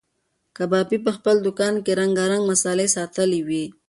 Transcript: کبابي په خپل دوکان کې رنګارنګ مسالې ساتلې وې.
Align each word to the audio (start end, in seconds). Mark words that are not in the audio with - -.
کبابي 0.57 0.97
په 1.05 1.11
خپل 1.17 1.35
دوکان 1.45 1.73
کې 1.85 1.91
رنګارنګ 2.01 2.43
مسالې 2.51 2.87
ساتلې 2.95 3.41
وې. 3.47 3.65